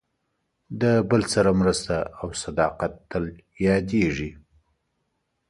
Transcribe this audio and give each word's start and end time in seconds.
د 0.81 0.83
بل 1.09 1.21
سره 1.33 1.49
مرسته 1.61 1.95
او 2.19 2.27
صداقت 2.43 2.93
تل 3.11 3.25
یادېږي. 3.67 4.31